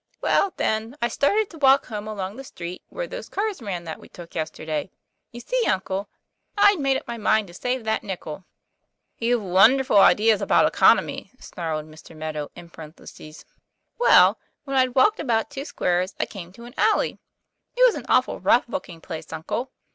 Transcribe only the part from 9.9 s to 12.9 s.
ideas of economy," snarled Mr. Meadow, in